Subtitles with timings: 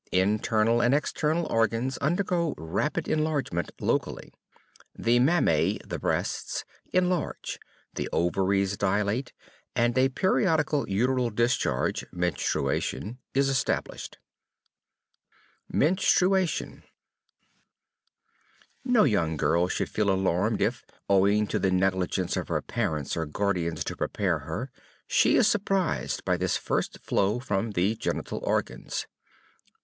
[0.13, 4.33] Internal and external organs undergo rapid enlargement, locally.
[4.97, 7.59] The mammæ (the breasts) enlarge,
[7.93, 9.31] the ovaries dilate,
[9.75, 14.17] and a periodical uteral discharge (menstruation) is established.
[15.69, 16.81] MENSTRUATION
[18.83, 23.27] No young girl should feel alarmed if, owing to the negligence of her parents or
[23.27, 24.71] guardians to prepare her,
[25.05, 29.05] she is surprised by this first flow from the genital organs.